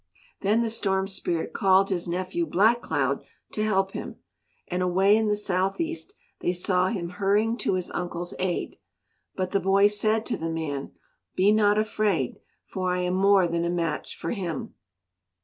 [0.41, 4.15] Then the Storm Spirit called his nephew Black Cloud to help him,
[4.67, 8.79] and away in the south east they saw him hurrying to his uncle's aid.
[9.35, 10.93] But the boy said to the man,
[11.35, 14.73] "Be not afraid, for I am more than a match for him."